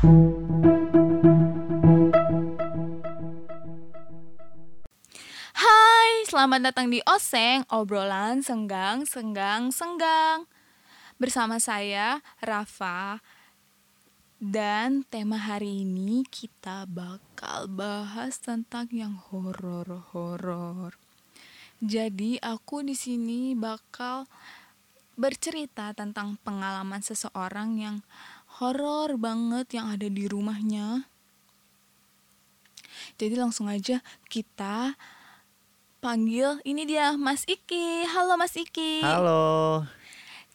Hai, 0.00 0.08
selamat 6.24 6.72
datang 6.72 6.88
di 6.88 7.04
Oseng, 7.04 7.68
obrolan 7.68 8.40
senggang, 8.40 9.04
senggang, 9.04 9.68
senggang. 9.68 10.48
Bersama 11.20 11.60
saya, 11.60 12.24
Rafa. 12.40 13.20
Dan 14.40 15.04
tema 15.04 15.36
hari 15.36 15.84
ini 15.84 16.24
kita 16.24 16.88
bakal 16.88 17.68
bahas 17.68 18.40
tentang 18.40 18.88
yang 18.88 19.20
horor-horor. 19.28 20.96
Jadi 21.84 22.40
aku 22.40 22.80
di 22.80 22.96
sini 22.96 23.52
bakal 23.52 24.24
bercerita 25.20 25.92
tentang 25.92 26.40
pengalaman 26.40 27.04
seseorang 27.04 27.76
yang 27.76 28.00
horor 28.60 29.16
banget 29.16 29.72
yang 29.72 29.88
ada 29.88 30.04
di 30.04 30.28
rumahnya. 30.28 31.08
Jadi 33.16 33.34
langsung 33.40 33.72
aja 33.72 34.04
kita 34.28 34.92
panggil 36.04 36.60
ini 36.68 36.84
dia 36.84 37.16
Mas 37.16 37.48
Iki. 37.48 38.04
Halo 38.12 38.36
Mas 38.36 38.52
Iki. 38.52 39.00
Halo. 39.00 39.84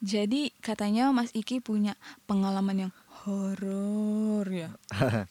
Jadi 0.06 0.54
katanya 0.62 1.10
Mas 1.10 1.34
Iki 1.34 1.66
punya 1.66 1.98
pengalaman 2.30 2.88
yang 2.88 2.94
horor 3.26 4.46
ya. 4.54 4.72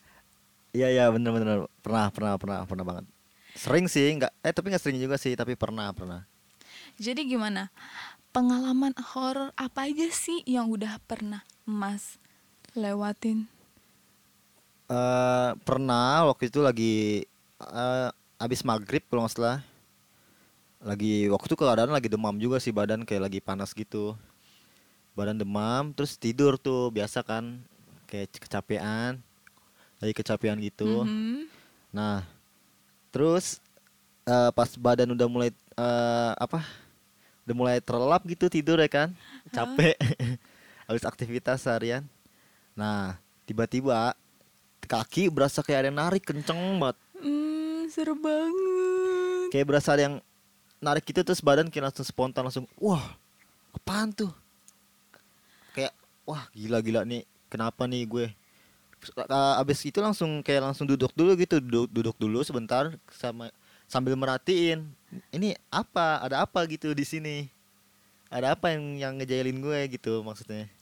Iya 0.74 0.90
iya 0.90 1.06
bener-bener 1.06 1.70
pernah 1.86 2.10
pernah 2.10 2.34
pernah 2.34 2.58
pernah 2.66 2.82
banget. 2.82 3.06
Sering 3.54 3.86
sih 3.86 4.10
nggak 4.18 4.42
eh 4.42 4.50
tapi 4.50 4.74
nggak 4.74 4.82
sering 4.82 4.98
juga 4.98 5.14
sih 5.14 5.38
tapi 5.38 5.54
pernah 5.54 5.94
pernah. 5.94 6.26
Jadi 6.98 7.22
gimana? 7.30 7.70
Pengalaman 8.34 8.90
horor 9.14 9.54
apa 9.54 9.86
aja 9.86 10.10
sih 10.10 10.42
yang 10.50 10.66
udah 10.66 10.98
pernah 11.06 11.46
Mas 11.62 12.18
lewatin? 12.74 13.46
eh 14.84 15.50
pernah 15.64 16.28
waktu 16.28 16.52
itu 16.52 16.60
lagi 16.60 17.24
eh 17.56 18.08
abis 18.36 18.60
maghrib 18.66 19.00
kalau 19.08 19.24
nggak 19.24 19.34
salah. 19.34 19.58
Lagi 20.84 21.32
waktu 21.32 21.48
itu 21.48 21.56
keadaan 21.56 21.96
lagi 21.96 22.12
demam 22.12 22.36
juga 22.36 22.60
sih 22.60 22.68
badan 22.68 23.08
kayak 23.08 23.32
lagi 23.32 23.40
panas 23.40 23.72
gitu. 23.72 24.12
Badan 25.16 25.40
demam 25.40 25.94
terus 25.96 26.20
tidur 26.20 26.60
tuh 26.60 26.92
biasa 26.92 27.24
kan 27.24 27.56
kayak 28.04 28.28
kecapean 28.36 29.24
lagi 30.02 30.12
kecapean 30.12 30.60
gitu. 30.60 31.08
Mhm. 31.08 31.48
Nah, 31.88 32.26
terus 33.08 33.62
eh, 34.28 34.50
pas 34.52 34.68
badan 34.76 35.16
udah 35.16 35.28
mulai 35.30 35.50
eh, 35.80 36.32
apa? 36.36 36.60
Udah 37.48 37.54
mulai 37.56 37.76
terlelap 37.80 38.20
gitu 38.28 38.52
tidur 38.52 38.76
ya 38.76 38.90
kan? 38.92 39.08
Capek. 39.48 39.96
Habis 40.88 41.08
aktivitas 41.08 41.64
seharian. 41.64 42.04
Nah, 42.74 43.18
tiba-tiba 43.46 44.18
kaki 44.84 45.32
berasa 45.32 45.64
kayak 45.64 45.86
ada 45.86 45.88
yang 45.90 45.98
narik 45.98 46.22
kenceng 46.26 46.58
banget. 46.76 46.98
Hmm, 47.22 47.88
seru 47.88 48.14
banget. 48.18 49.48
Kayak 49.54 49.66
berasa 49.70 49.88
ada 49.94 50.02
yang 50.10 50.16
narik 50.82 51.06
gitu 51.06 51.24
terus 51.24 51.40
badan 51.40 51.72
kayak 51.72 51.88
langsung 51.88 52.04
spontan 52.04 52.44
langsung 52.44 52.66
wah, 52.76 53.16
apaan 53.72 54.12
tuh? 54.12 54.30
Kayak 55.72 55.94
wah, 56.28 56.44
gila-gila 56.52 57.06
nih. 57.06 57.24
Kenapa 57.48 57.86
nih 57.86 58.04
gue? 58.04 58.26
Uh, 59.14 59.60
abis 59.60 59.84
itu 59.84 60.00
langsung 60.00 60.40
kayak 60.40 60.64
langsung 60.64 60.88
duduk 60.88 61.12
dulu 61.12 61.36
gitu 61.36 61.60
duduk, 61.60 61.92
duduk 61.92 62.16
dulu 62.16 62.40
sebentar 62.40 62.88
sama 63.12 63.52
sambil 63.84 64.16
merhatiin 64.16 64.80
ini 65.28 65.52
apa 65.68 66.24
ada 66.24 66.40
apa 66.40 66.64
gitu 66.64 66.96
di 66.96 67.04
sini 67.04 67.36
ada 68.32 68.56
apa 68.56 68.72
yang 68.72 68.82
yang 68.96 69.12
ngejailin 69.20 69.60
gue 69.60 69.80
gitu 69.92 70.24
maksudnya 70.24 70.72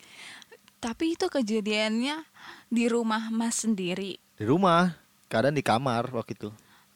Tapi 0.82 1.14
itu 1.14 1.30
kejadiannya 1.30 2.26
di 2.66 2.84
rumah 2.90 3.30
Mas 3.30 3.62
sendiri. 3.62 4.18
di 4.32 4.42
rumah 4.42 4.98
keadaan 5.30 5.54
di 5.54 5.62
kamar 5.62 6.10
waktu 6.10 6.34
itu 6.34 6.50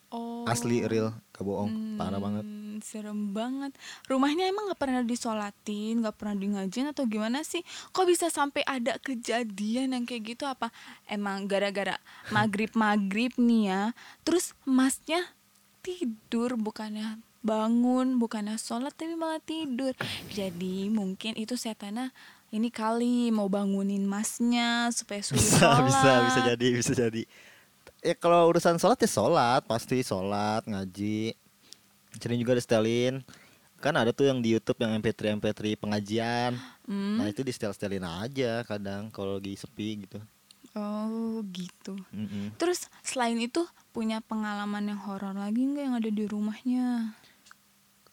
Oh. 0.06 0.46
asli 0.46 0.82
real 0.82 1.10
gak 1.30 1.42
bohong 1.42 1.94
parah 1.94 2.18
banget 2.18 2.42
Hmm, 2.42 2.78
Serem 2.78 3.32
banget. 3.32 3.72
Rumahnya 4.04 4.46
emang 4.46 4.68
nggak 4.68 4.78
pernah 4.78 5.00
disolatin, 5.00 5.98
nggak 5.98 6.12
pernah 6.14 6.36
di 6.36 6.46
ngajin 6.46 6.92
atau 6.92 7.06
gimana 7.06 7.40
sih? 7.40 7.64
Kok 7.88 8.04
bisa 8.04 8.28
sampai 8.28 8.60
ada 8.62 8.98
kejadian 8.98 9.96
yang 9.96 10.04
kayak 10.04 10.36
gitu? 10.36 10.44
Apa 10.44 10.68
emang 11.06 11.46
gara-gara 11.46 11.96
maghrib 12.34 12.68
maghrib 12.74 13.32
nih 13.34 13.62
ya? 13.66 13.82
Terus 14.22 14.52
masnya 14.62 15.24
tidur 15.80 16.54
bukannya 16.54 17.16
bangun, 17.40 18.18
bukannya 18.18 18.58
sholat 18.58 18.92
tapi 18.92 19.14
malah 19.14 19.40
tidur. 19.40 19.94
Jadi 20.30 20.90
mungkin 20.90 21.32
itu 21.34 21.54
setannya 21.54 22.10
ini 22.50 22.68
kali 22.70 23.30
mau 23.30 23.46
bangunin 23.46 24.06
masnya 24.06 24.90
supaya 24.90 25.20
suruh 25.20 25.38
bisa 25.38 25.58
sholat. 25.58 25.82
bisa 25.84 26.10
bisa 26.26 26.40
jadi 26.46 26.66
bisa 26.72 26.92
jadi 26.94 27.22
ya 28.00 28.14
kalau 28.14 28.46
urusan 28.48 28.78
sholat 28.78 28.98
ya 29.02 29.10
sholat 29.10 29.62
pasti 29.66 30.00
sholat 30.00 30.62
ngaji 30.64 31.34
sering 32.16 32.38
juga 32.38 32.54
disetelin 32.54 33.20
kan 33.76 33.92
ada 33.92 34.08
tuh 34.08 34.24
yang 34.24 34.40
di 34.40 34.56
YouTube 34.56 34.80
yang 34.80 34.96
MP3 34.96 35.36
MP3 35.36 35.76
pengajian 35.76 36.54
Hmm. 36.86 37.18
nah 37.18 37.26
itu 37.26 37.42
di 37.42 37.50
setel 37.50 37.74
setelin 37.74 38.06
aja 38.06 38.62
kadang 38.62 39.10
kalau 39.10 39.42
lagi 39.42 39.58
sepi 39.58 40.06
gitu 40.06 40.22
Oh 40.76 41.40
gitu. 41.56 41.96
Mm-mm. 42.12 42.52
Terus 42.60 42.92
selain 43.00 43.40
itu 43.40 43.64
punya 43.96 44.20
pengalaman 44.20 44.92
yang 44.92 45.00
horor 45.08 45.32
lagi 45.32 45.64
nggak 45.64 45.84
yang 45.88 45.96
ada 45.96 46.10
di 46.12 46.24
rumahnya? 46.28 47.16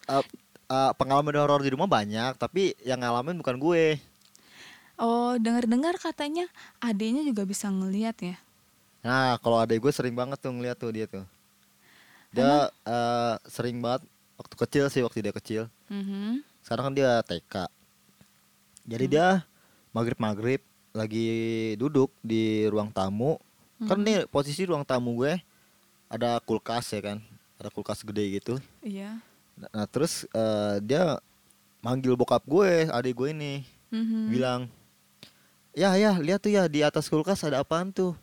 Eh, 0.08 0.24
eh, 0.72 0.92
pengalaman 0.96 1.36
horor 1.36 1.60
di 1.60 1.76
rumah 1.76 1.92
banyak 1.92 2.40
tapi 2.40 2.72
yang 2.88 3.04
ngalamin 3.04 3.36
bukan 3.36 3.60
gue 3.60 4.00
Oh 4.98 5.36
dengar-dengar 5.42 5.98
katanya 5.98 6.46
adenya 6.78 7.26
juga 7.26 7.44
bisa 7.44 7.70
ngelihat 7.70 8.18
ya? 8.22 8.38
nah 9.04 9.36
kalau 9.44 9.60
adek 9.60 9.84
gue 9.84 9.92
sering 9.92 10.16
banget 10.16 10.40
tuh 10.40 10.56
ngeliat 10.56 10.80
tuh 10.80 10.92
dia 10.96 11.06
tuh. 11.10 11.28
Dia 12.32 12.72
eh, 12.88 13.36
sering 13.52 13.84
banget 13.84 14.08
waktu 14.40 14.56
kecil 14.56 14.86
sih 14.88 15.04
waktu 15.04 15.20
dia 15.24 15.34
kecil. 15.36 15.64
Mhm. 15.92 16.42
sekarang 16.64 16.88
kan 16.88 16.96
dia 16.96 17.20
TK 17.28 17.68
jadi 18.84 19.06
dia 19.08 19.28
maghrib 19.96 20.20
maghrib 20.20 20.62
lagi 20.92 21.28
duduk 21.80 22.12
di 22.20 22.68
ruang 22.68 22.92
tamu. 22.92 23.40
Kan 23.84 24.00
nih 24.04 24.28
posisi 24.32 24.64
ruang 24.64 24.88
tamu 24.88 25.16
gue 25.20 25.36
ada 26.08 26.40
kulkas 26.44 26.92
ya 26.96 27.02
kan? 27.04 27.18
Ada 27.60 27.68
kulkas 27.72 28.04
gede 28.04 28.40
gitu. 28.40 28.56
Iya. 28.84 29.20
nah, 29.54 29.86
terus 29.86 30.26
eh, 30.32 30.76
dia 30.84 31.20
manggil 31.84 32.16
bokap 32.16 32.44
gue 32.48 32.88
adik 32.88 33.16
gue 33.20 33.30
ini. 33.36 33.54
Mhm. 33.94 34.32
bilang 34.34 34.62
ya 35.74 35.94
ya 35.94 36.16
lihat 36.16 36.40
tuh 36.40 36.50
ya 36.50 36.66
di 36.66 36.80
atas 36.80 37.08
kulkas 37.08 37.42
ada 37.42 37.60
apaan 37.60 37.90
tuh 37.90 38.14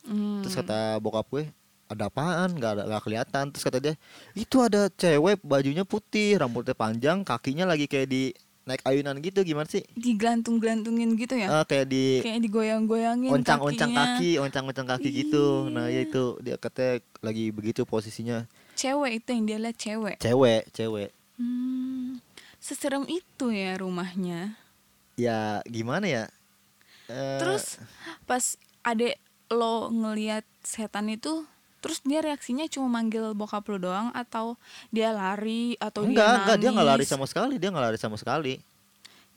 Hmm. 0.00 0.40
terus 0.40 0.54
kata 0.54 0.96
bokap 0.98 1.28
gue 1.28 1.44
ada 1.84 2.08
apaan 2.08 2.48
nggak 2.50 2.70
ada 2.70 2.82
nggak 2.86 3.02
kelihatan 3.02 3.44
terus 3.48 3.60
kata 3.60 3.76
dia 3.78 3.94
itu 4.32 4.56
ada 4.56 4.88
cewek 4.88 5.36
bajunya 5.42 5.84
putih 5.84 6.36
rambutnya 6.36 6.72
panjang 6.72 7.20
kakinya 7.22 7.68
lagi 7.68 7.84
kayak 7.84 8.08
di 8.08 8.32
naik 8.64 8.80
ayunan 8.84 9.16
gitu 9.18 9.40
gimana 9.42 9.64
sih 9.64 9.84
Digelantung-gelantungin 9.96 11.12
gitu 11.14 11.34
ya? 11.34 11.48
Ah, 11.50 11.64
kayak 11.64 11.88
di 11.88 12.20
Kayak 12.20 12.40
digoyang-goyangin 12.42 13.28
oncang-oncang 13.30 13.90
kaki 13.90 14.36
oncang-oncang 14.38 14.86
kaki 14.86 15.08
gitu 15.10 15.68
nah 15.68 15.88
ya 15.88 16.00
itu 16.00 16.36
dia 16.38 16.56
katanya 16.56 17.00
lagi 17.20 17.48
begitu 17.48 17.84
posisinya 17.84 18.48
Cewek 18.72 19.12
itu 19.18 19.28
yang 19.30 19.44
dia 19.44 19.58
lihat 19.58 19.76
cewek. 19.76 20.16
cewek 20.18 20.62
cewek 20.70 21.10
Hmm. 21.36 22.16
Seserem 22.58 23.04
itu 23.04 23.46
ya 23.48 23.76
rumahnya. 23.76 24.56
ya 25.14 25.60
gimana 25.64 26.06
ya 26.06 26.24
Eh, 27.08 27.38
Terus 27.40 27.80
pas 28.28 28.44
adek 28.84 29.16
lo 29.48 29.88
ngelihat 29.88 30.44
setan 30.60 31.08
itu 31.08 31.48
terus 31.78 32.02
dia 32.02 32.20
reaksinya 32.20 32.66
cuma 32.68 32.90
manggil 32.90 33.32
bokap 33.32 33.64
lo 33.70 33.78
doang 33.78 34.10
atau 34.12 34.58
dia 34.90 35.14
lari 35.14 35.78
atau 35.78 36.02
enggak 36.04 36.26
dia 36.26 36.38
enggak 36.42 36.56
dia 36.58 36.70
nggak 36.74 36.88
lari 36.90 37.04
sama 37.06 37.24
sekali 37.24 37.54
dia 37.56 37.70
nggak 37.72 37.86
lari 37.88 37.98
sama 37.98 38.18
sekali. 38.20 38.60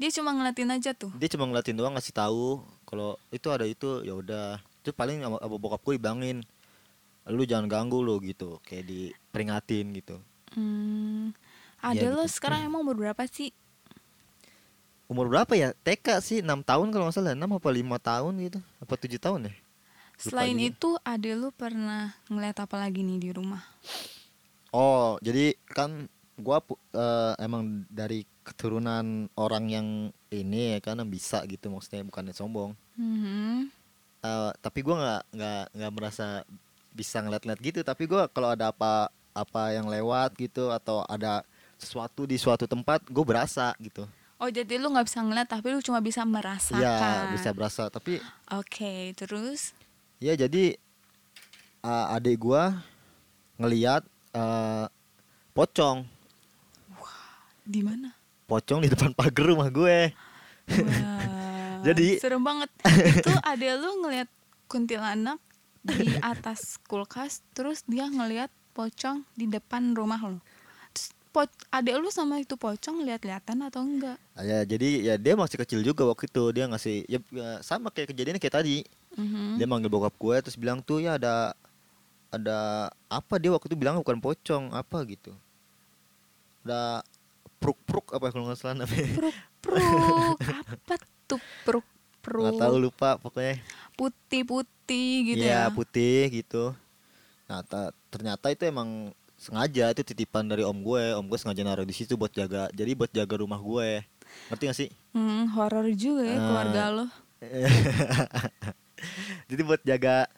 Dia 0.01 0.09
cuma 0.17 0.33
ngeliatin 0.33 0.73
aja 0.73 0.91
tuh. 0.97 1.13
Dia 1.15 1.29
cuma 1.29 1.45
ngeliatin 1.45 1.77
doang 1.77 1.93
ngasih 1.93 2.11
tahu 2.11 2.59
kalau 2.89 3.15
itu 3.29 3.47
ada 3.53 3.63
itu 3.69 4.01
ya 4.01 4.17
udah. 4.17 4.57
Itu 4.81 4.91
paling 4.91 5.21
sama 5.21 5.37
bokap 5.45 5.79
gue 5.85 6.01
bilangin 6.01 6.41
lu 7.29 7.45
jangan 7.45 7.69
ganggu 7.69 8.01
lo 8.01 8.17
gitu 8.17 8.57
kayak 8.65 8.89
diperingatin 8.89 9.93
gitu. 9.93 10.17
Hmm, 10.57 11.29
ada 11.77 11.93
Iya, 12.01 12.09
lo 12.09 12.25
gitu. 12.25 12.33
sekarang 12.41 12.65
emang 12.67 12.81
berapa 12.83 13.21
sih 13.29 13.53
umur 15.11 15.27
berapa 15.27 15.51
ya? 15.59 15.75
TK 15.83 16.07
sih 16.23 16.37
enam 16.39 16.63
tahun 16.63 16.87
kalau 16.95 17.11
nggak 17.11 17.15
salah. 17.19 17.35
Enam 17.35 17.59
apa 17.59 17.67
lima 17.67 17.99
tahun 17.99 18.31
gitu? 18.47 18.59
Apa 18.79 18.95
tujuh 18.95 19.19
tahun 19.19 19.51
ya? 19.51 19.53
Selain 20.15 20.55
juga. 20.55 20.71
itu 20.71 20.89
ada 21.03 21.31
lo 21.35 21.51
pernah 21.51 22.15
ngeliat 22.31 22.63
apa 22.63 22.79
lagi 22.79 23.03
nih 23.03 23.19
di 23.19 23.29
rumah? 23.35 23.59
Oh 24.71 25.19
jadi 25.19 25.59
kan 25.67 26.07
gua 26.39 26.63
eh, 26.95 27.33
emang 27.43 27.83
dari 27.91 28.23
keturunan 28.47 29.27
orang 29.35 29.65
yang 29.67 29.87
ini 30.31 30.77
ya 30.77 30.79
kan 30.79 31.03
bisa 31.03 31.43
gitu 31.43 31.67
maksudnya 31.67 32.07
bukannya 32.07 32.31
sombong. 32.31 32.71
Mhm. 32.95 33.67
Eh, 34.23 34.51
tapi 34.63 34.79
gua 34.79 34.95
nggak 34.95 35.21
nggak 35.35 35.63
nggak 35.75 35.91
merasa 35.91 36.47
bisa 36.95 37.19
ngeliat-ngeliat 37.19 37.59
gitu. 37.59 37.79
Tapi 37.83 38.07
gua 38.07 38.31
kalau 38.31 38.55
ada 38.55 38.71
apa 38.71 39.11
apa 39.35 39.75
yang 39.75 39.91
lewat 39.91 40.39
gitu 40.39 40.71
atau 40.71 41.03
ada 41.07 41.43
sesuatu 41.79 42.29
di 42.29 42.37
suatu 42.37 42.69
tempat 42.69 43.01
gue 43.09 43.25
berasa 43.25 43.73
gitu 43.81 44.05
oh 44.41 44.49
jadi 44.49 44.73
lu 44.75 44.89
nggak 44.89 45.05
bisa 45.05 45.21
ngeliat 45.21 45.45
tapi 45.45 45.69
lu 45.69 45.79
cuma 45.79 46.01
bisa 46.01 46.25
merasakan 46.25 46.81
Iya 46.81 47.29
bisa 47.31 47.49
berasa 47.53 47.87
tapi 47.87 48.17
oke 48.49 48.93
terus 49.13 49.77
Ya 50.17 50.33
jadi 50.33 50.77
uh, 51.81 52.13
adik 52.13 52.41
gua 52.41 52.77
ngeliat 53.57 54.05
uh, 54.33 54.85
pocong, 55.51 56.05
Di 57.61 57.81
mana? 57.81 58.13
pocong 58.45 58.83
di 58.83 58.89
depan 58.89 59.15
pagar 59.15 59.49
rumah 59.49 59.65
gue. 59.65 60.11
Wah, 60.67 61.79
Jadi- 61.87 62.19
serem 62.19 62.43
banget. 62.43 62.69
Itu 63.17 63.33
ada 63.33 63.69
lu 63.79 64.03
ngelihat 64.03 64.29
kuntilanak 64.67 65.39
di 65.81 66.13
atas 66.21 66.77
kulkas, 66.85 67.41
terus 67.55 67.81
dia 67.87 68.05
ngelihat 68.05 68.53
pocong 68.77 69.23
di 69.33 69.47
depan 69.47 69.97
rumah 69.97 70.21
lo. 70.21 70.37
Po 71.31 71.47
adek 71.71 71.95
lu 71.95 72.11
sama 72.11 72.37
itu 72.37 72.53
pocong 72.53 73.07
lihat-lihatan 73.07 73.63
atau 73.63 73.81
enggak? 73.81 74.19
Ah, 74.35 74.43
Ya 74.43 74.59
jadi 74.63 74.89
ya 75.01 75.15
dia 75.15 75.33
masih 75.33 75.55
kecil 75.55 75.79
juga 75.79 76.03
waktu 76.03 76.27
itu 76.27 76.43
dia 76.51 76.67
ngasih 76.67 77.07
ya, 77.07 77.19
ya 77.31 77.49
sama 77.63 77.87
kayak 77.87 78.11
kejadiannya 78.11 78.41
kayak 78.41 78.57
tadi. 78.59 78.83
Mhm. 79.15 79.55
Dia 79.55 79.65
manggil 79.65 79.87
bokap 79.87 80.11
gue 80.13 80.35
terus 80.43 80.59
bilang 80.59 80.83
tuh 80.83 80.99
ya 80.99 81.15
ada 81.15 81.55
ada 82.27 82.57
apa 83.07 83.35
dia 83.35 83.51
waktu 83.51 83.67
itu 83.67 83.75
bilang 83.75 83.95
bukan 83.99 84.19
pocong 84.19 84.71
apa 84.71 84.97
gitu. 85.07 85.31
Ada 86.63 86.99
pruk-pruk 87.57 88.11
apa 88.11 88.27
kalau 88.27 88.51
nggak 88.51 88.59
salah 88.59 88.75
namanya. 88.75 89.07
Pruk 89.15 89.35
pruk 89.63 90.37
apa 90.51 90.95
tuh 91.25 91.41
pruk 91.63 91.87
pruk 92.19 92.43
Nggak 92.43 92.59
tahu 92.59 92.75
lupa 92.77 93.09
pokoknya. 93.17 93.55
putih-putih 93.95 95.07
gitu 95.31 95.43
Iya, 95.43 95.67
ya. 95.67 95.71
putih 95.71 96.27
gitu. 96.33 96.75
Nah, 97.47 97.63
ta- 97.63 97.95
ternyata 98.09 98.49
itu 98.49 98.63
emang 98.63 99.11
sengaja 99.41 99.89
itu 99.89 100.05
titipan 100.05 100.45
dari 100.45 100.61
om 100.61 100.77
gue. 100.77 101.11
Om 101.11 101.25
gue 101.25 101.35
sengaja 101.35 101.59
naruh 101.61 101.81
di 101.81 101.91
situ 101.91 102.13
buat 102.13 102.29
jaga. 102.29 102.69
Jadi 102.69 102.93
buat 102.93 103.09
jaga 103.09 103.33
rumah 103.35 103.57
gue. 103.57 104.05
Ngerti 104.47 104.63
gak 104.63 104.77
sih? 104.77 104.87
Hmm, 105.11 105.43
horor 105.51 105.83
juga 105.91 106.21
ya 106.21 106.31
Eh, 106.31 106.39
keluarga 106.39 106.83
lo. 106.93 107.05
Jadi 109.49 109.61
buat 109.61 109.81
jaga 109.81 110.29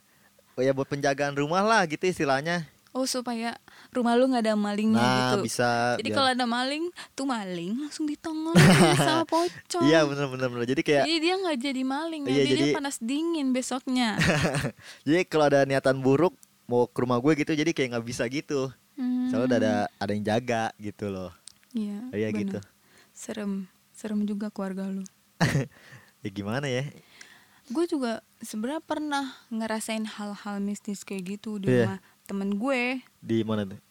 oh 0.56 0.62
ya 0.62 0.72
buat 0.72 0.88
penjagaan 0.88 1.36
rumah 1.36 1.62
lah 1.62 1.84
gitu 1.84 2.06
istilahnya. 2.06 2.64
Oh, 2.94 3.04
supaya 3.04 3.58
rumah 3.90 4.14
lu 4.14 4.30
nggak 4.30 4.40
ada 4.40 4.54
malingnya 4.54 4.96
Nah, 4.96 5.34
gitu. 5.34 5.44
bisa 5.44 5.98
Jadi 5.98 6.08
biar- 6.08 6.16
kalau 6.16 6.30
ada 6.30 6.46
maling, 6.46 6.84
tuh 7.12 7.26
maling 7.26 7.72
langsung 7.80 8.06
ditengok 8.06 8.54
sama 9.02 9.26
pocong. 9.26 9.84
Iya, 9.84 10.06
bener 10.06 10.26
bener 10.30 10.48
bener. 10.48 10.66
Jadi 10.68 10.82
kayak 10.84 11.04
Jadi 11.04 11.16
dia 11.20 11.34
nggak 11.36 11.58
jadi 11.60 11.82
maling, 11.84 12.22
Iya, 12.24 12.32
jadi, 12.32 12.48
dia 12.48 12.58
jadi- 12.64 12.76
panas 12.78 12.96
dingin 12.98 13.48
besoknya. 13.50 14.16
jadi 15.04 15.26
kalau 15.26 15.46
ada 15.50 15.66
niatan 15.66 16.00
buruk 16.00 16.38
mau 16.64 16.86
ke 16.86 16.96
rumah 16.96 17.18
gue 17.18 17.34
gitu 17.36 17.52
jadi 17.52 17.68
kayak 17.68 17.98
nggak 17.98 18.06
bisa 18.06 18.24
gitu. 18.26 18.72
Hmm, 18.94 19.30
udah 19.30 19.58
ada 19.58 19.76
ada 19.98 20.12
yang 20.12 20.22
jaga 20.24 20.70
gitu 20.78 21.10
loh. 21.10 21.34
Iya, 21.72 22.00
Iya, 22.12 22.28
bener. 22.30 22.40
gitu. 22.46 22.60
Serem, 23.10 23.66
serem 23.92 24.22
juga 24.24 24.50
keluarga 24.50 24.86
lu. 24.88 25.04
Ya 26.24 26.30
gimana 26.30 26.66
ya? 26.66 26.88
Gue 27.68 27.84
juga 27.84 28.24
sebenarnya 28.40 28.80
pernah 28.80 29.26
ngerasain 29.50 30.08
hal-hal 30.08 30.60
mistis 30.60 31.04
kayak 31.04 31.36
gitu 31.36 31.58
di 31.58 31.68
Iya. 31.68 31.76
rumah 31.84 32.00
temen 32.24 32.50
gue. 32.56 32.82
Di 33.20 33.44
mana 33.44 33.66
tuh? 33.66 33.82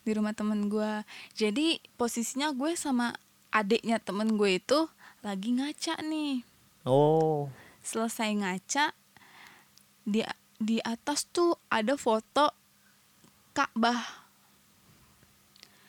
di 0.00 0.14
rumah 0.14 0.30
temen 0.30 0.70
gue 0.70 1.02
jadi 1.34 1.82
posisinya 1.98 2.54
gue 2.54 2.78
sama 2.78 3.10
adiknya 3.50 3.98
temen 3.98 4.38
gue 4.38 4.54
itu 4.56 4.86
lagi 5.18 5.50
ngaca 5.50 5.98
nih 5.98 6.46
Oh. 6.86 7.50
selesai 7.82 8.30
ngaca 8.38 8.94
di 10.06 10.22
di 10.56 10.78
atas 10.78 11.26
tuh 11.26 11.58
ada 11.66 11.98
foto 11.98 12.54
Ka'bah 13.50 14.25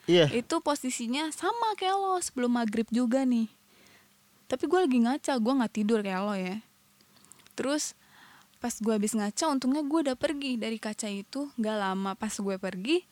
Iya. 0.08 0.32
itu 0.32 0.56
posisinya 0.60 1.30
sama 1.30 1.76
kayak 1.76 1.94
lo 1.94 2.16
sebelum 2.18 2.56
maghrib 2.56 2.88
juga 2.90 3.22
nih 3.22 3.52
tapi 4.48 4.64
gue 4.66 4.80
lagi 4.80 4.98
ngaca 4.98 5.34
gue 5.36 5.54
nggak 5.54 5.74
tidur 5.74 6.00
kayak 6.00 6.22
lo 6.22 6.34
ya 6.34 6.58
terus 7.54 7.94
pas 8.58 8.74
gue 8.74 8.90
habis 8.90 9.14
ngaca 9.14 9.52
untungnya 9.52 9.84
gue 9.84 10.00
udah 10.08 10.16
pergi 10.16 10.56
dari 10.56 10.80
kaca 10.80 11.06
itu 11.06 11.52
nggak 11.54 11.78
lama 11.78 12.12
pas 12.16 12.32
gue 12.32 12.56
pergi 12.56 13.04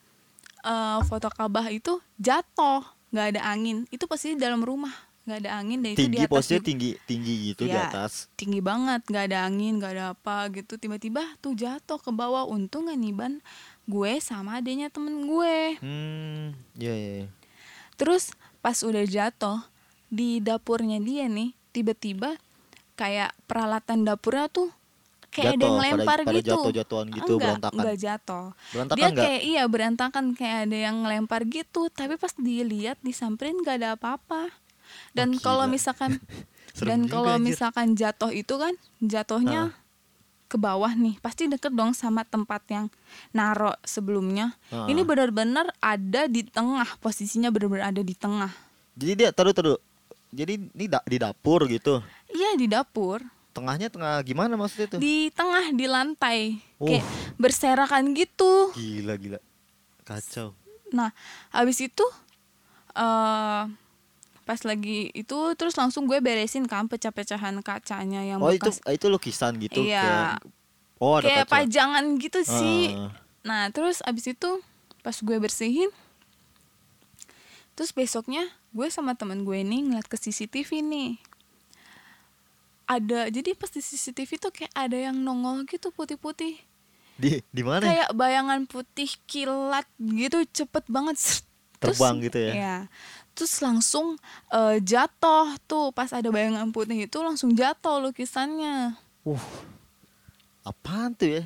eh, 0.62 0.98
foto 1.04 1.28
kabah 1.28 1.68
itu 1.68 2.00
jatuh 2.16 2.82
nggak 3.12 3.26
ada 3.36 3.40
angin 3.46 3.84
itu 3.88 4.04
posisi 4.04 4.34
dalam 4.34 4.60
rumah 4.60 4.90
nggak 5.26 5.38
ada 5.42 5.50
angin 5.58 5.82
dan 5.82 5.90
itu 5.92 5.98
di 6.00 6.02
Tinggi 6.08 6.22
atas 6.22 6.30
posisinya 6.32 6.58
juga. 6.58 6.68
tinggi 6.70 6.90
tinggi 7.04 7.34
gitu 7.44 7.62
di 7.66 7.74
Iya, 7.74 7.84
atas. 7.84 8.12
tinggi 8.34 8.60
banget 8.62 9.02
nggak 9.04 9.24
ada 9.26 9.38
angin 9.42 9.72
nggak 9.76 9.92
ada 9.92 10.04
apa 10.14 10.36
gitu 10.54 10.78
tiba-tiba 10.78 11.22
tuh 11.38 11.52
jatuh 11.52 11.98
ke 11.98 12.10
bawah 12.10 12.46
untung 12.46 12.86
nggak 12.86 12.96
niban 12.96 13.32
gue 13.86 14.12
sama 14.18 14.58
adanya 14.58 14.86
temen 14.86 15.24
gue 15.24 15.78
Hmm, 15.78 16.52
iya 16.74 16.92
iya. 16.92 17.10
iya. 17.22 17.26
Terus 17.94 18.30
pas 18.58 18.76
udah 18.78 19.02
jatuh 19.02 19.62
di 20.06 20.38
dapurnya 20.38 20.98
dia 20.98 21.26
nih, 21.26 21.54
tiba-tiba 21.70 22.34
kayak 22.94 23.32
peralatan 23.44 24.02
dapurnya 24.02 24.46
tuh 24.48 24.68
kayak 25.28 25.54
ada 25.54 25.58
Jatuh, 25.58 25.66
yang 25.66 25.76
pada- 25.76 25.86
lempar 26.00 26.18
pada 26.22 26.32
gitu. 26.34 26.48
jatuh-jatuhan 26.50 27.06
gitu, 27.10 27.32
enggak, 27.32 27.40
berantakan. 27.46 27.76
Enggak 27.76 27.96
jatuh. 27.98 28.46
Berantakan 28.70 28.96
dia 28.96 29.06
nggak? 29.06 29.22
kayak 29.22 29.42
iya 29.42 29.62
berantakan 29.66 30.24
kayak 30.32 30.58
ada 30.64 30.78
yang 30.78 30.96
ngelempar 30.98 31.40
gitu, 31.46 31.82
tapi 31.88 32.14
pas 32.16 32.32
dilihat 32.34 32.96
disamperin 33.00 33.60
gak 33.60 33.76
ada 33.78 33.88
apa-apa. 33.94 34.48
Dan 35.12 35.34
Wah, 35.34 35.42
kalau 35.42 35.64
misalkan 35.66 36.16
dan 36.88 37.04
kalau 37.06 37.36
misalkan 37.38 37.92
jatuh 37.92 38.30
itu 38.30 38.54
kan 38.54 38.72
jatuhnya 38.98 39.72
ke 40.46 40.56
bawah 40.56 40.90
nih, 40.90 41.18
pasti 41.18 41.46
deket 41.46 41.70
dong 41.70 41.90
sama 41.90 42.22
tempat 42.22 42.62
yang 42.70 42.86
naro 43.30 43.74
sebelumnya. 43.82 44.54
Ah. 44.68 44.86
Ini 44.86 45.02
benar-benar 45.02 45.70
ada 45.78 46.26
di 46.26 46.42
tengah, 46.42 46.86
posisinya 46.98 47.50
benar-benar 47.50 47.90
ada 47.90 48.02
di 48.02 48.14
tengah. 48.14 48.50
Jadi 48.94 49.12
dia 49.14 49.28
taruh 49.30 49.50
taruh. 49.50 49.78
Jadi 50.30 50.58
ini 50.70 50.86
da- 50.86 51.02
di 51.02 51.16
dapur 51.16 51.66
gitu. 51.66 52.02
Iya 52.28 52.54
di 52.54 52.66
dapur, 52.66 53.22
Tengahnya 53.50 53.88
tengah 53.88 54.20
gimana 54.20 54.52
maksudnya 54.52 54.84
tuh? 54.86 55.00
di 55.00 55.32
tengah 55.32 55.72
di 55.72 55.86
lantai, 55.88 56.60
Oh. 56.76 56.84
kayak 56.86 57.04
berserakan 57.36 58.12
gitu. 58.12 58.68
Gila 58.76 59.16
gila. 59.16 59.40
Kacau. 60.04 60.52
Nah, 60.92 61.10
habis 61.50 61.80
itu 61.80 62.04
eh 62.92 63.62
pas 64.46 64.62
lagi 64.62 65.10
itu 65.10 65.34
terus 65.52 65.74
langsung 65.74 66.06
gue 66.06 66.16
beresin 66.18 66.64
kan 66.64 66.86
pecah-pecahan 66.86 67.58
kacanya 67.60 68.22
yang 68.22 68.38
Oh 68.38 68.48
itu 68.48 68.62
bekas 68.62 68.78
itu 68.86 69.06
lukisan 69.06 69.58
gitu 69.58 69.82
Iya. 69.82 70.00
kayak 70.00 70.34
Oh 70.96 71.12
ada 71.14 71.26
kayak 71.26 71.44
kaca. 71.44 71.54
pajangan 71.60 72.04
gitu 72.16 72.40
sih. 72.40 72.94
Ah. 72.94 73.10
Nah, 73.42 73.62
terus 73.68 74.00
abis 74.00 74.30
itu 74.30 74.50
pas 75.00 75.14
gue 75.14 75.36
bersihin 75.36 75.90
Terus 77.74 77.92
besoknya 77.92 78.40
gue 78.70 78.88
sama 78.88 79.12
temen 79.12 79.42
gue 79.42 79.58
ini 79.58 79.84
ngeliat 79.84 80.06
ke 80.06 80.16
CCTV 80.16 80.80
nih 80.80 81.10
Ada, 82.86 83.28
jadi 83.28 83.52
pas 83.52 83.66
di 83.66 83.78
CCTV 83.78 84.30
tuh 84.38 84.50
kayak 84.50 84.70
ada 84.72 84.96
yang 84.96 85.16
nongol 85.16 85.66
gitu 85.66 85.90
putih-putih 85.90 86.54
Di 87.16 87.42
di 87.44 87.62
mana? 87.62 87.82
Kayak 87.82 88.10
bayangan 88.12 88.64
putih 88.64 89.10
kilat 89.26 89.84
gitu 89.98 90.38
cepet 90.46 90.86
banget 90.86 91.16
Sret. 91.16 91.42
Terus- 91.76 91.98
Terbang 91.98 92.16
gitu 92.20 92.38
ya? 92.40 92.52
Iya. 92.52 92.76
Terus 93.36 93.60
langsung 93.60 94.16
eh, 94.48 94.80
jatuh 94.80 95.60
tuh 95.62 95.92
pas 95.92 96.08
ada 96.08 96.26
bayangan 96.26 96.72
putih 96.72 97.04
itu 97.04 97.18
langsung 97.20 97.52
jatuh 97.52 98.00
lukisannya 98.02 98.96
Uh. 99.22 99.42
Apaan 100.62 101.12
tuh 101.12 101.28
ya? 101.28 101.42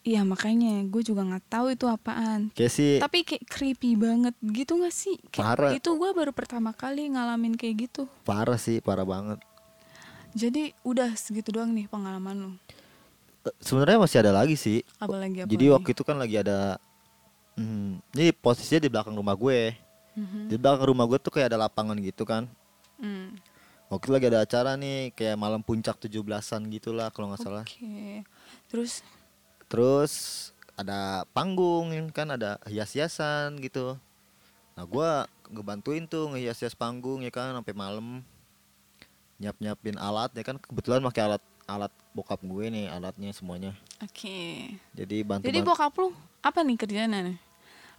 Iya 0.00 0.24
makanya 0.24 0.80
gue 0.84 1.02
juga 1.04 1.20
nggak 1.22 1.44
tahu 1.46 1.66
itu 1.70 1.84
apaan 1.84 2.48
Kayak 2.56 2.72
sih 2.72 2.96
tapi 2.96 3.20
kayak 3.20 3.44
creepy 3.44 3.94
banget 3.94 4.32
gitu 4.40 4.80
gak 4.80 4.90
sih 4.90 5.20
kayak 5.28 5.44
Parah. 5.44 5.70
itu 5.76 5.90
gue 5.92 6.10
baru 6.10 6.32
pertama 6.32 6.72
kali 6.72 7.12
ngalamin 7.12 7.52
kayak 7.52 7.84
gitu 7.84 8.08
parah 8.24 8.56
sih, 8.56 8.80
parah 8.80 9.04
banget. 9.04 9.36
jadi 10.32 10.72
udah 10.82 11.12
segitu 11.14 11.52
doang 11.52 11.76
nih 11.76 11.84
pengalaman 11.84 12.36
lu 12.38 12.50
Eh, 13.40 13.54
Sebenarnya 13.60 14.00
masih 14.00 14.18
ada 14.20 14.32
lagi 14.36 14.56
sih. 14.56 14.80
apalagi 14.96 15.44
apa 15.44 15.48
Jadi 15.48 15.64
waktu 15.68 15.88
itu 15.92 16.02
kan 16.04 16.16
lagi 16.16 16.36
ada 16.36 16.76
hmm, 17.56 18.00
ini 18.12 18.32
posisinya 18.32 18.80
di 18.80 18.90
belakang 18.92 19.16
rumah 19.16 19.32
gue. 19.32 19.72
Mhm. 20.20 20.52
Di 20.52 20.56
belakang 20.60 20.92
rumah 20.92 21.08
gue 21.08 21.16
tuh 21.16 21.32
kayak 21.32 21.56
ada 21.56 21.58
lapangan 21.64 21.96
gitu 21.96 22.28
kan. 22.28 22.44
Hmm. 23.00 23.40
Waktu 23.90 24.06
itu 24.06 24.12
lagi 24.12 24.26
ada 24.30 24.40
acara 24.44 24.70
nih 24.78 25.10
kayak 25.16 25.34
malam 25.34 25.64
puncak 25.64 25.98
17-an 25.98 26.62
gitulah 26.70 27.08
kalau 27.10 27.32
nggak 27.32 27.42
salah. 27.42 27.64
oke 27.66 28.22
terus 28.70 29.02
Terus 29.70 30.12
ada 30.74 31.26
panggung 31.34 31.90
kan 32.10 32.26
ada 32.30 32.58
hias-hiasan 32.70 33.58
gitu. 33.62 33.98
Nah 34.78 34.84
gua 34.86 35.26
ngebantuin 35.50 36.06
tuh 36.06 36.30
ngehias-hias 36.30 36.78
panggung 36.78 37.26
ya 37.26 37.32
kan 37.34 37.50
sampai 37.50 37.74
malam. 37.74 38.22
Nyiap-nyiapin 39.40 39.96
alat 39.96 40.30
ya 40.36 40.44
kan 40.44 40.60
kebetulan 40.60 41.00
pakai 41.00 41.22
alat 41.26 41.42
alat 41.64 41.92
bokap 42.12 42.42
gue 42.42 42.66
nih 42.66 42.86
alatnya 42.90 43.30
semuanya. 43.32 43.72
oke 44.02 44.38
Jadi 44.92 45.16
bantu 45.22 45.46
jadi 45.46 45.62
bokap 45.62 45.94
lu 45.96 46.12
apa 46.42 46.60
nih 46.66 46.76
kerjanya 46.76 47.18
nih 47.24 47.38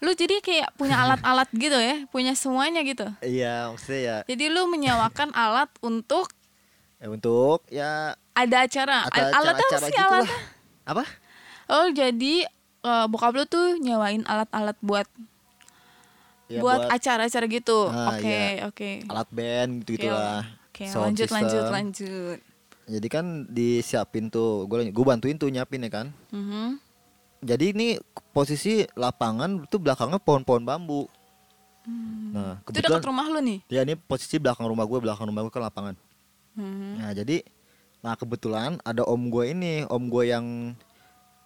lu 0.02 0.12
jadi 0.12 0.42
kayak 0.42 0.74
punya 0.76 0.98
alat-alat 1.04 1.50
gitu 1.54 1.78
ya 1.78 2.04
punya 2.10 2.34
semuanya 2.34 2.82
gitu 2.82 3.06
Iya, 3.22 3.70
maksudnya 3.70 4.02
ya 4.02 4.18
jadi 4.26 4.46
lu 4.50 4.66
menyewakan 4.66 5.30
alat 5.48 5.70
untuk 5.80 6.34
eh, 6.98 7.06
untuk 7.06 7.62
ya 7.68 8.14
ada 8.32 8.58
acara 8.62 9.06
atau 9.06 9.22
Al- 9.22 9.34
alatnya 9.36 9.68
apa 9.68 9.78
sih 9.80 9.92
gitulah. 9.92 10.10
alatnya 10.20 10.40
Apa? 10.84 11.04
oh 11.70 11.88
jadi 11.92 12.36
eh, 12.82 13.06
bokap 13.08 13.34
lu 13.34 13.46
tuh 13.46 13.78
nyewain 13.78 14.26
alat-alat 14.26 14.78
buat 14.82 15.08
Ya, 16.52 16.60
buat, 16.60 16.84
acara-acara 16.92 17.48
gitu. 17.48 17.88
Ah, 17.88 18.12
Oke, 18.12 18.28
iya. 18.28 18.68
oke. 18.68 19.08
alat 19.08 19.30
band 19.32 19.88
gitu 19.88 19.96
gitulah. 19.96 20.44
Oke, 20.68 20.84
Sound 20.84 21.08
lanjut 21.08 21.24
system. 21.24 21.38
lanjut 21.40 21.64
lanjut. 21.72 22.38
Jadi 22.92 23.08
kan 23.08 23.26
disiapin 23.48 24.28
tuh, 24.28 24.68
gue 24.68 24.92
gue 24.92 25.06
bantuin 25.08 25.40
tuh 25.40 25.48
nyiapin 25.48 25.80
ya 25.80 25.88
kan. 25.88 26.08
Mhm. 26.28 26.76
Jadi 27.42 27.66
ini 27.70 27.88
posisi 28.30 28.86
lapangan 28.94 29.66
itu 29.66 29.76
belakangnya 29.76 30.18
pohon-pohon 30.18 30.62
bambu. 30.62 31.02
Nah, 31.04 31.10
Hmm. 31.82 32.62
Itu 32.64 32.78
dekat 32.78 33.02
kebetulan 33.02 33.04
rumah 33.04 33.26
lu 33.28 33.40
nih. 33.42 33.60
ya 33.68 33.82
ini 33.82 33.98
posisi 33.98 34.38
belakang 34.38 34.64
rumah 34.64 34.86
gue, 34.86 35.00
belakang 35.00 35.26
rumah 35.26 35.42
gue 35.42 35.50
kan 35.50 35.64
lapangan. 35.64 35.96
Mhm. 36.54 36.90
Nah, 36.96 37.12
jadi 37.12 37.42
nah 38.00 38.14
kebetulan 38.14 38.78
ada 38.82 39.02
om 39.04 39.22
gue 39.28 39.50
ini, 39.50 39.74
om 39.86 40.04
gue 40.06 40.24
yang 40.28 40.46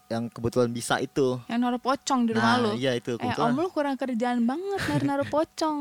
yang 0.05 0.27
kebetulan 0.27 0.69
bisa 0.69 0.99
itu. 0.99 1.39
Yang 1.47 1.59
naruh 1.61 1.81
pocong 1.81 2.19
di 2.25 2.31
rumah 2.31 2.53
Nah, 2.53 2.61
lu. 2.61 2.71
iya 2.75 2.93
itu 2.93 3.11
Eh, 3.11 3.17
kebetulan. 3.17 3.47
om 3.47 3.57
lu 3.57 3.69
kurang 3.69 3.95
kerjaan 3.95 4.43
banget 4.43 4.79
naruh 4.83 5.05
naruh 5.07 5.29
pocong. 5.33 5.79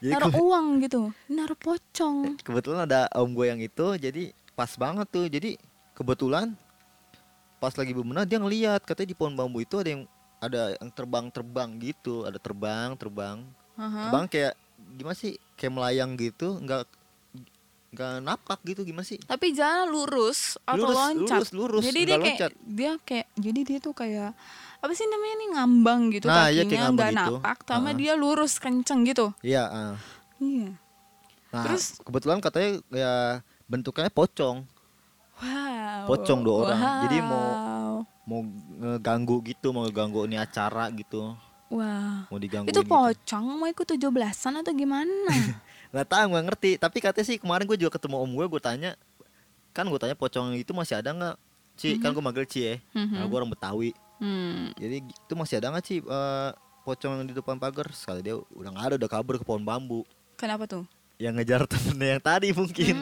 Jadi 0.00 0.10
naruh 0.10 0.32
uang 0.34 0.66
gitu. 0.80 1.02
Naruh 1.28 1.58
pocong. 1.58 2.16
kebetulan 2.40 2.80
ada 2.84 3.06
om 3.14 3.30
gue 3.30 3.46
yang 3.46 3.60
itu, 3.60 3.86
jadi 3.96 4.22
pas 4.52 4.72
banget 4.74 5.06
tuh. 5.08 5.26
Jadi 5.26 5.60
kebetulan 5.92 6.56
pas 7.64 7.74
lagi 7.74 7.92
bebenah 7.92 8.22
dia 8.22 8.36
ngeliat 8.36 8.84
katanya 8.84 9.08
di 9.08 9.16
pohon 9.16 9.32
bambu 9.32 9.58
itu 9.58 9.76
ada 9.76 9.88
yang 9.88 10.02
ada 10.38 10.76
yang 10.76 10.90
terbang-terbang 10.90 11.70
gitu, 11.80 12.22
ada 12.22 12.36
terbang, 12.36 12.92
terbang. 12.94 13.40
Aha. 13.74 14.06
Terbang 14.06 14.24
kayak 14.28 14.52
gimana 14.92 15.16
sih? 15.16 15.32
Kayak 15.54 15.72
melayang 15.72 16.10
gitu, 16.14 16.60
nggak 16.60 16.84
nggak 17.90 18.14
napak 18.20 18.58
gitu 18.64 18.82
gimana 18.82 19.02
sih? 19.02 19.16
Tapi 19.18 19.54
jalan 19.54 19.86
lurus 19.86 20.58
atau 20.60 20.82
Lurus, 20.84 20.96
loncat. 20.98 21.38
lurus, 21.40 21.50
lurus, 21.54 21.82
Jadi 21.86 22.00
dia 22.02 22.16
kayak 22.18 22.26
loncat. 22.36 22.52
dia 22.60 22.92
kayak 23.00 23.26
jadi 23.34 23.60
dia 23.62 23.78
tuh 23.78 23.94
kayak 23.94 24.30
apa 24.76 24.92
sih 24.92 25.06
namanya 25.06 25.34
nih 25.34 25.48
ngambang 25.56 26.00
gitu 26.12 26.26
Nah, 26.26 26.50
iya, 26.50 26.62
kakinya 26.62 26.88
nggak 26.92 27.08
gitu. 27.08 27.20
napak, 27.40 27.58
sama 27.64 27.88
Ah. 27.88 27.94
dia 27.96 28.12
lurus 28.14 28.52
kenceng 28.58 29.00
gitu. 29.06 29.32
Iya. 29.40 29.64
ah. 29.64 29.94
Iya. 30.36 30.76
Nah, 31.48 31.62
Terus? 31.64 32.02
kebetulan 32.02 32.42
katanya 32.42 32.70
ya 32.90 33.14
bentuknya 33.64 34.10
pocong, 34.10 34.66
Wow. 35.36 36.06
Pocong 36.06 36.40
dua 36.40 36.56
orang. 36.64 36.80
Jadi 37.04 37.18
mau- 37.20 37.54
Wow. 37.54 37.94
mau 38.24 38.40
ngeganggu 38.76 39.36
gitu, 39.44 39.70
mau 39.70 39.82
ngeganggu 39.82 40.24
ini 40.24 40.36
acara 40.36 40.88
gitu, 40.90 41.34
Wah. 41.68 42.24
mau 42.26 42.38
digangguin. 42.38 42.70
Itu 42.70 42.80
gitu. 42.80 42.88
pocong 42.88 43.44
mau 43.54 43.66
ikut 43.66 43.84
17-an 43.84 44.60
atau 44.60 44.72
gimana? 44.72 45.12
Nggak 45.92 46.08
tahu, 46.08 46.24
nggak 46.28 46.44
ngerti. 46.48 46.70
Tapi 46.74 46.98
katanya 46.98 47.22
sih 47.24 47.36
kemarin 47.36 47.64
gue 47.64 47.76
juga 47.76 47.94
ketemu 47.94 48.16
om 48.18 48.30
gue, 48.32 48.46
gue 48.48 48.58
tanya, 48.58 48.90
kan 49.70 49.84
gue 49.84 49.94
tanya 49.94 50.14
pocong 50.14 50.54
itu 50.54 50.70
masih 50.70 50.98
ada 50.98 51.10
nggak? 51.10 51.36
Ci, 51.74 51.98
kan 51.98 52.10
gue 52.10 52.18
manggil 52.18 52.42
Ci 52.44 52.60
ya. 52.60 52.74
Nah, 52.92 53.22
Mhm. 53.22 53.26
gue 53.26 53.36
orang 53.36 53.50
Betawi. 53.50 53.90
hmm. 54.18 54.74
Jadi 54.74 54.96
itu 55.04 55.32
masih 55.34 55.58
ada 55.58 55.70
nggak 55.70 55.84
Ci 55.84 55.96
eh, 55.98 56.50
pocong 56.82 57.12
yang 57.14 57.26
di 57.26 57.32
depan 57.32 57.56
pagar? 57.56 57.86
Sekali 57.90 58.22
dia 58.22 58.34
udah 58.34 58.70
nggak 58.70 58.86
ada, 58.88 58.94
udah 58.96 59.10
kabur 59.12 59.34
ke 59.36 59.44
pohon 59.44 59.62
bambu. 59.62 60.02
Kenapa 60.34 60.66
tuh? 60.66 60.82
Yang 61.24 61.32
ngejar 61.40 61.60
temennya 61.72 62.08
yang 62.12 62.22
tadi 62.22 62.48
mungkin. 62.52 62.94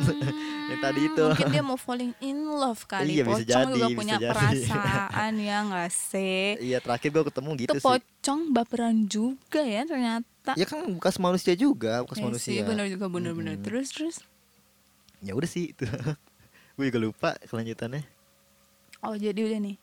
yang 0.70 0.80
tadi 0.80 1.00
itu. 1.04 1.18
Hmm, 1.18 1.34
Mungkin 1.34 1.50
dia 1.50 1.64
mau 1.64 1.74
falling 1.74 2.14
in 2.20 2.38
love 2.46 2.86
kali. 2.86 3.18
Iya, 3.18 3.22
bisa 3.24 3.34
pocong 3.34 3.48
jadi, 3.50 3.66
juga 3.68 3.86
bisa 3.88 3.98
punya 3.98 4.16
jadi. 4.16 4.30
perasaan 4.30 5.32
ya 5.36 5.56
nggak 5.66 5.90
sih? 5.90 6.44
Iya 6.62 6.78
terakhir 6.78 7.08
gue 7.10 7.24
ketemu 7.26 7.50
gitu 7.58 7.66
Itu 7.66 7.74
sih. 7.74 7.84
pocong 7.84 8.40
baperan 8.50 8.96
juga 9.04 9.60
ya 9.60 9.82
ternyata. 9.82 10.52
Ya 10.54 10.62
kan 10.64 10.86
bekas 10.86 11.18
manusia 11.18 11.52
juga, 11.52 12.02
bekas 12.02 12.18
Iya 12.18 12.24
manusia. 12.24 12.50
sih, 12.54 12.58
bener 12.62 12.86
juga 12.86 13.06
bener-bener. 13.06 13.58
Mm-mm. 13.58 13.66
Terus 13.66 13.88
terus. 13.90 14.16
Ya 15.18 15.34
udah 15.34 15.50
sih 15.50 15.74
itu. 15.74 15.82
gue 16.78 16.84
juga 16.86 17.00
lupa 17.00 17.30
kelanjutannya. 17.46 18.06
Oh 19.02 19.18
jadi 19.18 19.34
udah 19.36 19.58
nih. 19.60 19.76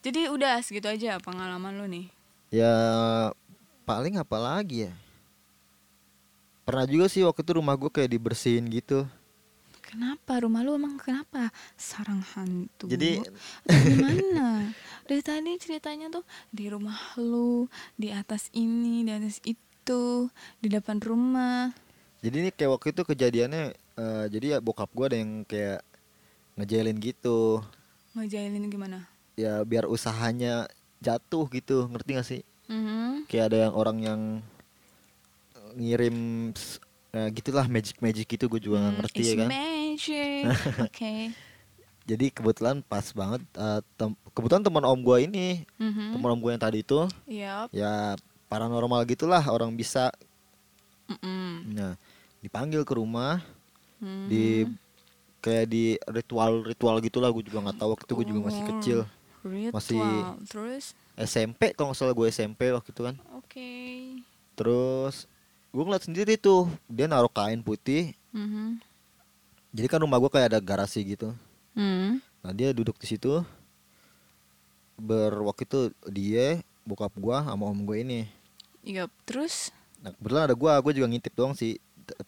Jadi 0.00 0.26
udah 0.26 0.56
segitu 0.58 0.88
aja 0.88 1.20
pengalaman 1.20 1.76
lu 1.76 1.86
nih. 1.86 2.06
Ya 2.48 2.72
paling 3.82 4.16
apa 4.16 4.36
lagi 4.36 4.88
ya? 4.88 4.92
Pernah 6.62 6.86
juga 6.86 7.10
sih 7.10 7.26
waktu 7.26 7.42
itu 7.42 7.52
rumah 7.58 7.74
gue 7.74 7.90
kayak 7.90 8.10
dibersihin 8.14 8.70
gitu. 8.70 9.02
Kenapa 9.82 10.40
rumah 10.40 10.62
lu 10.64 10.78
emang 10.78 10.96
kenapa 10.96 11.52
sarang 11.76 12.22
hantu? 12.32 12.86
Jadi 12.88 13.20
gimana? 13.68 14.70
Dari 15.10 15.20
tadi 15.20 15.52
ceritanya 15.58 16.08
tuh 16.08 16.24
di 16.48 16.70
rumah 16.70 16.96
lu, 17.18 17.66
di 17.98 18.08
atas 18.08 18.48
ini, 18.54 19.04
di 19.04 19.12
atas 19.12 19.42
itu, 19.44 20.30
di 20.62 20.68
depan 20.70 21.02
rumah. 21.02 21.74
jadi 22.22 22.38
ini 22.38 22.50
kayak 22.54 22.78
waktu 22.78 22.94
itu 22.94 23.02
kejadiannya 23.02 23.74
eh, 23.74 24.24
jadi 24.30 24.46
ya 24.56 24.58
bokap 24.62 24.94
gue 24.94 25.06
ada 25.10 25.18
yang 25.18 25.42
kayak 25.42 25.82
ngejailin 26.54 26.98
gitu. 27.02 27.58
Ngejailin 28.14 28.70
gimana? 28.70 29.10
Ya 29.34 29.58
biar 29.66 29.90
usahanya 29.90 30.70
jatuh 31.02 31.50
gitu, 31.50 31.90
ngerti 31.90 32.10
gak 32.14 32.28
sih? 32.30 32.42
Mhm. 32.70 33.26
Kayak 33.26 33.44
ada 33.50 33.58
yang 33.68 33.74
orang 33.74 33.98
yang 33.98 34.20
ngirim 35.74 36.16
eh, 37.10 37.28
gitulah 37.30 37.66
magic 37.66 37.96
magic 37.98 38.26
gitu 38.26 38.46
gue 38.46 38.60
juga 38.62 38.76
nggak 38.78 38.88
Hmm, 38.88 39.00
ngerti 39.02 39.22
ya 39.22 39.34
kan. 39.36 39.48
magic. 39.48 40.42
Oke. 40.86 41.12
Jadi 42.02 42.26
kebetulan 42.28 42.80
pas 42.80 43.06
banget 43.10 43.40
eh, 43.52 43.80
tem- 43.94 44.18
kebetulan 44.30 44.60
teman 44.60 44.82
om 44.82 44.98
gue 44.98 45.18
ini, 45.22 45.48
Mhm. 45.76 46.16
teman 46.16 46.30
om 46.30 46.40
gue 46.40 46.50
yang 46.50 46.60
tadi 46.60 46.80
itu 46.80 47.06
Yup. 47.26 47.68
ya 47.70 48.16
paranormal 48.46 49.04
gitulah 49.04 49.40
orang 49.44 49.72
bisa 49.72 50.10
Mm-mm. 51.04 51.68
nah 51.70 51.92
dipanggil 52.38 52.82
ke 52.82 52.92
rumah 52.92 53.40
Mhm. 53.98 54.26
di 54.26 54.44
kayak 55.38 55.66
di 55.66 55.84
ritual 56.06 56.62
ritual 56.62 56.96
gitulah 56.98 57.28
gue 57.28 57.42
juga 57.42 57.58
nggak 57.60 57.76
tahu 57.76 57.88
waktu 57.92 58.04
itu 58.04 58.14
gue 58.14 58.26
juga 58.26 58.40
masih 58.42 58.62
Oh, 58.62 58.68
kecil 58.70 58.98
Ritual. 59.42 59.72
masih- 59.72 60.34
Terus? 60.46 60.84
SMP 61.14 61.70
kalau 61.72 61.90
nggak 61.90 61.98
salah 61.98 62.14
gue 62.14 62.26
SMP 62.26 62.70
waktu 62.70 62.88
itu 62.88 63.02
kan 63.02 63.14
Oke. 63.34 63.70
terus 64.54 65.26
gue 65.72 65.82
ngeliat 65.82 66.04
sendiri 66.04 66.36
tuh 66.36 66.68
dia 66.86 67.04
naruh 67.04 67.28
kain 67.28 67.58
putih 67.58 68.12
Mhm. 68.30 68.80
jadi 69.70 69.86
kan 69.88 69.98
rumah 69.98 70.16
gue 70.16 70.28
kayak 70.28 70.48
ada 70.48 70.60
garasi 70.60 71.00
gitu 71.06 71.32
Hmm. 71.72 72.20
nah 72.40 72.52
dia 72.52 72.70
duduk 72.70 72.96
di 72.96 73.08
situ 73.08 73.40
berwaktu 74.94 75.64
itu 75.64 75.80
dia 76.06 76.46
bokap 76.82 77.10
gue 77.10 77.36
sama 77.38 77.64
om 77.64 77.80
gue 77.82 77.98
ini 77.98 78.20
Yup. 78.84 79.08
Terus? 79.24 79.70
nah 79.98 80.10
kebetulan 80.12 80.44
ada 80.44 80.54
gue 80.54 80.70
gue 80.70 80.92
juga 80.94 81.06
ngintip 81.08 81.32
doang 81.32 81.54
sih 81.54 81.78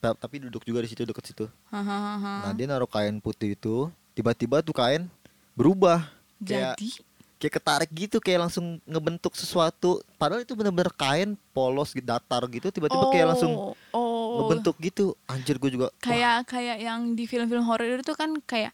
tapi 0.01 0.39
duduk 0.39 0.63
juga 0.63 0.81
di 0.81 0.89
situ 0.89 1.03
deket 1.03 1.25
situ. 1.27 1.47
Nah 1.69 2.55
dia 2.55 2.65
naruh 2.65 2.87
kain 2.87 3.19
putih 3.19 3.53
itu 3.53 3.91
Tiba-tiba 4.15 4.63
tuh 4.63 4.71
kain 4.71 5.11
berubah 5.53 6.07
Jadi? 6.39 6.95
kayak 6.95 7.03
ketarik 7.39 7.91
gitu 7.91 8.19
Kayak 8.19 8.47
langsung 8.47 8.79
ngebentuk 8.83 9.35
sesuatu 9.35 10.03
Padahal 10.15 10.43
itu 10.43 10.53
bener-bener 10.53 10.91
kain 10.91 11.35
polos 11.51 11.91
gitu, 11.91 12.03
datar 12.03 12.43
gitu 12.49 12.69
Tiba-tiba 12.69 13.11
kayak 13.11 13.27
langsung 13.35 13.75
oh. 13.91 14.41
ngebentuk 14.41 14.77
gitu 14.79 15.15
Anjir 15.25 15.57
gue 15.57 15.71
juga 15.71 15.89
wah, 15.89 16.01
kayak 16.01 16.37
kayak 16.47 16.77
yang 16.81 17.01
di 17.13 17.25
film-film 17.25 17.63
horor 17.63 18.01
itu 18.01 18.15
kan 18.15 18.33
kayak 18.43 18.73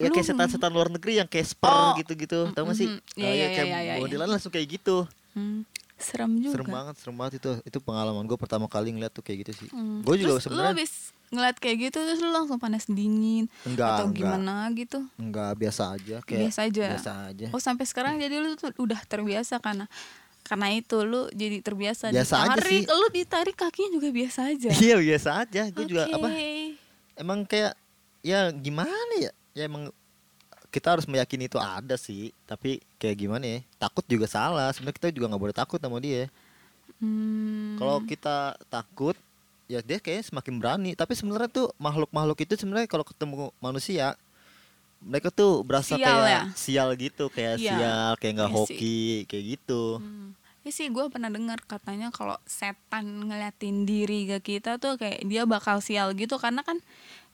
Ya 0.00 0.08
lu- 0.08 0.16
kayak 0.16 0.26
setan-setan 0.26 0.72
luar 0.72 0.88
negeri 0.88 1.20
yang 1.20 1.28
kayak 1.28 1.44
sper 1.46 1.68
Oh. 1.68 1.92
gitu-gitu 1.94 2.48
Tau 2.50 2.64
gak 2.64 2.74
sih? 2.74 2.88
Iya, 3.14 3.30
iya, 3.30 3.46
kayak 3.52 3.66
iya, 3.66 3.78
iya, 3.78 3.92
iya. 3.96 4.00
modelan 4.00 4.28
langsung 4.28 4.48
kayak 4.48 4.80
gitu 4.80 5.04
Hmm, 5.30 5.62
serem 6.00 6.32
juga. 6.36 6.54
Serem 6.56 6.68
banget, 6.68 6.94
serem 6.98 7.16
banget 7.16 7.32
itu. 7.38 7.50
Itu 7.62 7.78
pengalaman 7.78 8.24
gue 8.24 8.36
pertama 8.36 8.66
kali 8.66 8.90
ngeliat 8.90 9.12
tuh 9.12 9.20
kayak 9.20 9.46
gitu 9.46 9.64
sih. 9.64 9.68
Hmm. 9.70 10.00
Gue 10.02 10.16
juga 10.16 10.40
sebenarnya 10.40 10.72
habis 10.74 10.92
ngeliat 11.30 11.56
kayak 11.56 11.76
gitu 11.78 11.98
terus 12.02 12.18
lu 12.18 12.34
langsung 12.34 12.58
panas 12.58 12.90
dingin 12.90 13.46
Enggak, 13.62 14.02
atau 14.02 14.10
enggak. 14.10 14.18
gimana 14.18 14.54
gitu? 14.74 14.98
Enggak, 15.14 15.54
biasa 15.54 15.82
aja 15.94 16.16
kayak 16.26 16.40
biasa 16.42 16.60
aja? 16.66 16.86
Biasa 16.90 17.12
aja. 17.30 17.46
Oh 17.54 17.62
sampai 17.62 17.84
sekarang 17.86 18.18
jadi 18.18 18.42
lu 18.42 18.58
tuh 18.58 18.74
udah 18.76 18.98
terbiasa 19.06 19.62
karena 19.62 19.86
karena 20.42 20.74
itu 20.74 20.96
lu 21.06 21.30
jadi 21.30 21.62
terbiasa 21.62 22.10
Biasa 22.10 22.34
aja 22.34 22.58
ditarik 22.58 22.82
sih. 22.82 22.90
lu 22.90 23.06
ditarik 23.14 23.54
kakinya 23.54 23.90
juga 23.94 24.08
biasa 24.10 24.40
aja. 24.50 24.70
Iya 24.82 24.96
biasa 24.98 25.28
aja. 25.46 25.62
Gue 25.70 25.84
juga 25.86 26.02
apa 26.10 26.28
emang 27.14 27.46
kayak 27.46 27.78
ya 28.26 28.50
gimana 28.50 28.90
ya? 29.16 29.30
Ya 29.54 29.70
emang 29.70 29.94
kita 30.70 30.86
harus 30.88 31.04
meyakini 31.04 31.44
itu 31.44 31.58
ada 31.58 31.94
sih 31.94 32.30
tapi 32.44 32.78
kayak 32.96 33.16
gimana 33.18 33.44
ya 33.44 33.58
takut 33.76 34.02
juga 34.04 34.24
salah 34.24 34.70
sebenarnya 34.70 34.96
kita 34.96 35.08
juga 35.10 35.26
nggak 35.28 35.42
boleh 35.42 35.56
takut 35.56 35.76
sama 35.76 35.98
dia 35.98 36.30
Hmm. 36.96 37.76
kalau 37.76 38.02
kita 38.02 38.36
takut 38.68 39.16
ya 39.64 39.80
dia 39.80 39.96
kayaknya 39.96 40.26
semakin 40.26 40.54
berani 40.54 40.90
tapi 40.92 41.14
sebenarnya 41.14 41.48
tuh 41.48 41.72
makhluk-makhluk 41.76 42.36
itu 42.38 42.54
sebenarnya 42.54 42.84
kalau 42.84 43.02
ketemu 43.02 43.48
manusia 43.56 44.12
mereka 45.00 45.32
tuh 45.32 45.64
berasa 45.64 45.96
Sial 45.96 46.04
kayak 46.04 46.28
ya? 46.28 46.42
sial 46.52 46.88
gitu 46.94 47.24
kayak 47.26 47.56
Iya. 47.56 47.72
sial 47.72 48.10
kayak 48.14 48.32
nggak 48.36 48.50
sih. 48.50 48.56
hoki 48.58 49.00
kayak 49.24 49.44
gitu 49.50 49.96
Hmm. 49.96 50.36
Ya 50.60 50.68
sih 50.68 50.92
gue 50.92 51.08
pernah 51.08 51.32
dengar 51.32 51.56
katanya 51.64 52.12
kalau 52.12 52.36
setan 52.44 53.24
ngeliatin 53.24 53.88
diri 53.88 54.28
ke 54.28 54.38
kita 54.52 54.76
tuh 54.76 55.00
kayak 55.00 55.24
dia 55.24 55.48
bakal 55.48 55.80
sial 55.80 56.12
gitu 56.12 56.36
karena 56.36 56.60
kan 56.60 56.76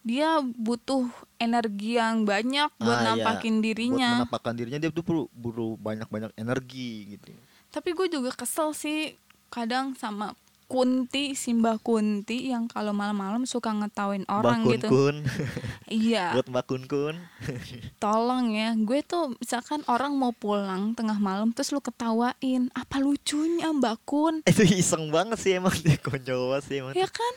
dia 0.07 0.29
butuh 0.39 1.03
energi 1.37 1.99
yang 1.99 2.23
banyak 2.23 2.71
buat 2.73 2.87
Ah, 2.95 3.03
iya. 3.03 3.07
nampakin 3.13 3.55
buat 3.55 3.65
dirinya. 3.67 4.09
menampakkan 4.23 4.53
dirinya 4.55 4.79
dia 4.79 4.89
tuh 4.89 5.03
perlu 5.03 5.23
buru 5.35 5.75
banyak-banyak 5.77 6.31
energi 6.33 7.13
gitu 7.13 7.35
Tapi 7.67 7.91
gue 7.91 8.07
juga 8.09 8.31
kesel 8.31 8.71
sih 8.71 9.13
kadang 9.49 9.91
sama 9.93 10.31
Kunti, 10.67 11.31
Simba 11.31 11.79
Kunti 11.79 12.51
yang 12.51 12.67
kalau 12.67 12.91
malam-malam 12.91 13.47
suka 13.47 13.71
ngetawain 13.71 14.27
orang 14.27 14.67
Mbak 14.67 14.71
gitu. 14.75 14.87
Kun-kun. 14.91 15.17
Iya, 15.87 16.35
buat 16.35 16.47
Mbak 16.51 16.65
Kun-kun. 16.67 17.15
tolong 18.03 18.51
ya. 18.51 18.75
Gue 18.75 18.99
tuh 18.99 19.31
misalkan 19.39 19.79
orang 19.87 20.11
mau 20.11 20.35
pulang 20.35 20.91
tengah 20.91 21.15
malam 21.17 21.55
terus 21.55 21.71
lu 21.71 21.79
ketawain. 21.79 22.67
Apa 22.75 22.99
lucunya 22.99 23.71
Mbak 23.71 23.95
Kun? 24.03 24.43
itu 24.51 24.67
iseng 24.67 25.07
banget 25.07 25.39
sih 25.39 25.55
emang 25.55 25.71
dia 25.79 25.95
konyol 25.97 26.59
sih 26.59 26.83
emang 26.83 26.91
Ya 26.91 27.07
kan? 27.07 27.33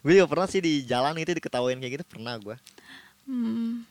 Gue 0.00 0.12
juga 0.14 0.26
pernah 0.26 0.46
sih 0.46 0.58
di 0.58 0.82
jalan 0.82 1.14
itu 1.14 1.32
diketawain 1.32 1.76
kayak 1.76 2.00
gitu 2.00 2.06
pernah 2.06 2.36
gue 2.36 2.56
Hmm. 3.24 3.84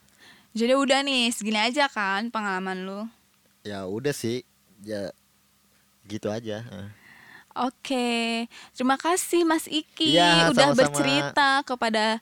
Jadi 0.51 0.73
udah 0.73 1.05
nih, 1.05 1.29
segini 1.29 1.61
aja 1.61 1.85
kan 1.85 2.33
pengalaman 2.33 2.89
lu. 2.89 3.05
Ya 3.61 3.85
udah 3.85 4.09
sih, 4.09 4.41
ya 4.81 5.13
gitu 6.03 6.33
aja. 6.33 6.65
Eh. 6.65 6.89
Oke, 7.53 8.45
terima 8.73 8.97
kasih 8.97 9.45
Mas 9.45 9.65
Iki 9.65 10.13
Iya, 10.13 10.49
udah 10.49 10.73
sama-sama. 10.73 10.79
bercerita 10.79 11.49
kepada 11.61 12.17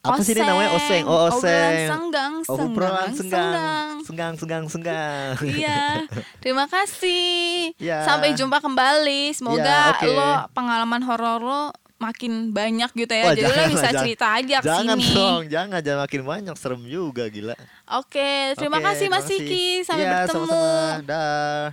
Apa 0.00 0.20
sih 0.20 0.32
ini 0.32 0.44
namanya 0.44 0.70
oseng? 0.70 1.04
Oh 1.04 1.20
oseng. 1.26 1.76
senggang, 1.88 2.32
Obrolan 2.44 3.10
senggang, 3.10 3.16
senggang, 3.16 3.96
senggang, 4.04 4.34
senggang, 4.36 4.64
senggang. 4.68 5.34
Iya, 5.56 6.04
terima 6.38 6.68
kasih. 6.68 7.72
Iya. 7.74 8.04
Sampai 8.08 8.36
jumpa 8.36 8.60
kembali. 8.60 9.32
Semoga 9.32 9.64
Iya, 9.64 9.96
oke. 9.96 10.06
lo 10.06 10.30
pengalaman 10.52 11.00
horor 11.00 11.40
lo 11.40 11.62
makin 11.96 12.52
banyak 12.52 12.90
gitu 12.92 13.08
ya. 13.08 13.24
Wah, 13.24 13.32
Jadi 13.32 13.42
lo 13.42 13.50
jangan 13.50 13.68
bisa 13.68 13.78
lah, 13.78 13.88
jangan. 13.88 14.02
cerita 14.04 14.26
aja 14.30 14.56
ke 14.60 14.66
Jangan 14.66 14.96
sini. 14.98 15.14
dong, 15.14 15.42
jangan 15.48 15.80
jangan 15.80 16.00
makin 16.04 16.22
banyak 16.22 16.56
serem 16.56 16.82
juga 16.84 17.24
gila. 17.26 17.56
Oke, 17.94 18.30
terima 18.54 18.78
Oke, 18.78 18.86
kasih 18.86 19.06
Mas 19.06 19.24
terima 19.24 19.38
kasih. 19.38 19.38
Iki. 19.40 19.66
Sampai 19.82 20.02
Iya, 20.02 20.12
bertemu. 20.12 20.46
sama-sama. 20.46 21.02
Dah. 21.02 21.64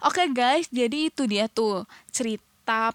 Oke 0.00 0.22
guys, 0.30 0.68
jadi 0.68 1.08
itu 1.08 1.24
dia 1.24 1.48
tuh 1.48 1.88
cerita 2.10 2.44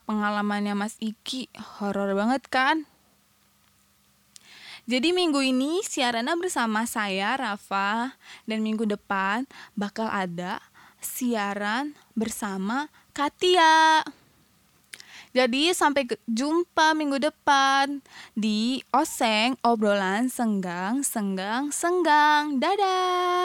pengalamannya 0.05 0.77
Mas 0.77 0.93
Iki. 0.99 1.49
Horor 1.81 2.13
banget 2.13 2.45
kan? 2.45 2.85
Jadi 4.85 5.09
minggu 5.09 5.37
ini 5.39 5.81
siarannya 5.81 6.33
bersama 6.35 6.85
saya 6.85 7.33
Rafa 7.33 8.17
dan 8.45 8.61
minggu 8.61 8.85
depan 8.85 9.45
bakal 9.73 10.05
ada 10.05 10.57
siaran 10.97 11.93
bersama 12.13 12.89
Katia. 13.09 14.01
Jadi 15.29 15.71
sampai 15.77 16.09
jumpa 16.25 16.97
minggu 16.97 17.21
depan 17.21 18.01
di 18.33 18.81
Oseng 18.89 19.55
obrolan 19.61 20.25
senggang 20.27 21.05
senggang 21.05 21.69
senggang. 21.69 22.57
Dadah. 22.57 23.39